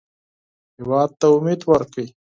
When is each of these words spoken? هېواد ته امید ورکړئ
هېواد 0.77 1.09
ته 1.19 1.25
امید 1.37 1.61
ورکړئ 1.69 2.07